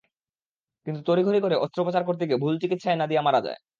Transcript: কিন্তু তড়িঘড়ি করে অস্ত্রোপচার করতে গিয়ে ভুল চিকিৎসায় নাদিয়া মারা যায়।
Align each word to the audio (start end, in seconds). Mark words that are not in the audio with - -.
কিন্তু 0.87 1.01
তড়িঘড়ি 1.07 1.39
করে 1.41 1.55
অস্ত্রোপচার 1.63 2.03
করতে 2.05 2.23
গিয়ে 2.27 2.41
ভুল 2.43 2.55
চিকিৎসায় 2.61 2.99
নাদিয়া 3.01 3.25
মারা 3.27 3.41
যায়। 3.45 3.59